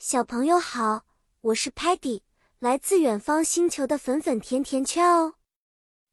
[0.00, 1.04] 小朋友好，
[1.40, 2.20] 我是 Patty，
[2.60, 5.34] 来自远方星球的粉粉甜甜圈哦。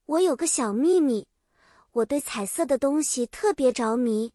[0.08, 1.28] 我有个小秘密，
[1.92, 4.34] 我对彩色的东西特别着迷，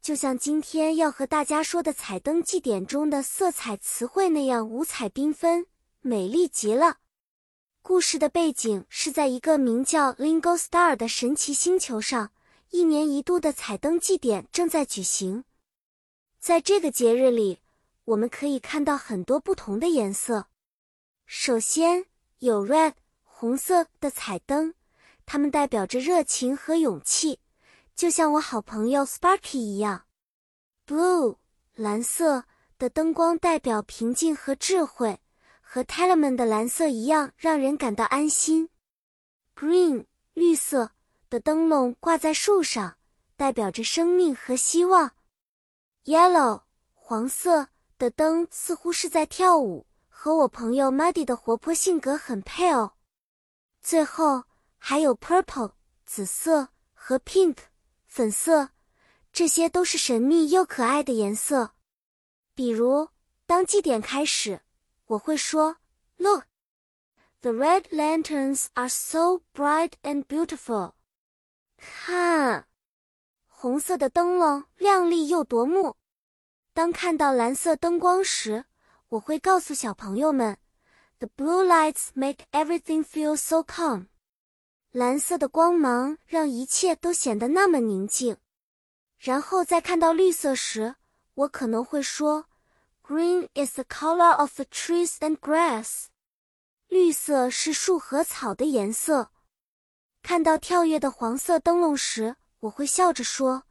[0.00, 5.66] 就像今天要和大家说的彩灯祭典中的色彩词汇那样五彩缤纷，
[6.00, 6.98] 美丽极了。
[7.82, 12.30] 故事的背景是在一个名叫 Lingo Star 的神奇星球上，
[12.70, 15.42] 一年一度的彩灯祭典正在举行。
[16.38, 17.58] 在这个节日里。
[18.04, 20.48] 我们可以看到很多不同的颜色。
[21.26, 22.04] 首先
[22.38, 22.92] 有 red
[23.22, 24.74] 红色的彩灯，
[25.24, 27.40] 它们代表着热情和勇气，
[27.94, 30.04] 就像我好朋友 Sparky 一样。
[30.86, 31.38] blue
[31.74, 32.44] 蓝色
[32.76, 35.20] 的灯光代表平静和智慧，
[35.62, 38.68] 和 Telemann 的蓝色一样，让人感到安心。
[39.56, 40.90] green 绿色
[41.30, 42.98] 的灯笼挂在树上，
[43.36, 45.12] 代表着生命和希望。
[46.04, 47.68] yellow 黄色。
[47.98, 52.94] 的灯似乎是在跳舞，和我朋友 Muddy 的活泼性格很配哦。
[53.80, 54.44] 最后
[54.78, 55.72] 还有 purple
[56.04, 57.56] 紫色和 pink
[58.06, 58.70] 粉色，
[59.32, 61.72] 这些都是神秘又可爱的颜色。
[62.54, 63.08] 比如，
[63.46, 64.62] 当祭典开始，
[65.06, 65.76] 我会说
[66.16, 66.44] ：“Look,
[67.40, 70.92] the red lanterns are so bright and beautiful。”
[71.76, 72.66] 看，
[73.46, 75.96] 红色的灯笼亮丽又夺目。
[76.74, 78.64] 当看到蓝色灯光时，
[79.10, 80.58] 我会告诉小朋友们
[81.20, 84.08] ：“The blue lights make everything feel so calm。”
[84.90, 88.38] 蓝色的光芒让一切都显得那么宁静。
[89.18, 90.96] 然后在看到绿色时，
[91.34, 92.46] 我可能会说
[93.04, 96.06] ：“Green is the color of the trees and grass。”
[96.88, 99.30] 绿色是树和草的颜色。
[100.22, 103.62] 看到跳跃的黄色灯笼时，我会笑着说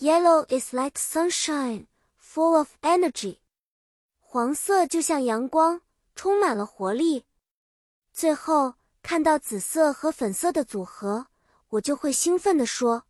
[0.00, 1.86] ：“Yellow is like sunshine。”
[2.34, 3.40] Full of energy，
[4.18, 5.82] 黄色就像阳光，
[6.14, 7.26] 充满了活力。
[8.10, 11.26] 最后看到紫色和粉色的组合，
[11.68, 13.04] 我就会兴奋地说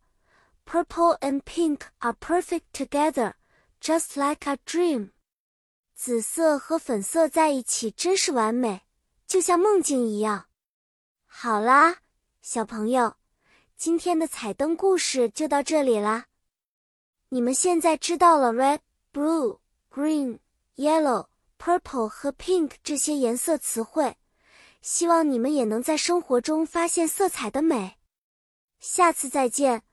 [0.65, 3.35] ：“Purple and pink are perfect together,
[3.79, 5.11] just like a dream。”
[5.95, 8.81] 紫色和粉色在一起真是完美，
[9.25, 10.47] 就像梦境一样。
[11.25, 11.99] 好啦，
[12.41, 13.15] 小朋友，
[13.77, 16.25] 今天的彩灯故事就到这里啦。
[17.29, 18.79] 你们现在知道了 red。
[19.13, 19.59] blue、
[19.91, 20.39] green、
[20.75, 21.27] yellow、
[21.59, 24.17] purple 和 pink 这些颜色词汇，
[24.81, 27.97] 希望你们也能在生活中发现色彩的美。
[28.79, 29.83] 下次再见，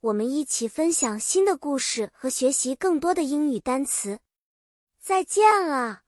[0.00, 4.18] 我们一起分享新的故事和学习更多的英语单词。
[4.98, 6.02] 再见了。